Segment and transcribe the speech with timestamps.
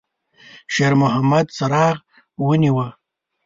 [0.73, 1.95] شېرمحمد څراغ
[2.45, 2.87] ونیوه.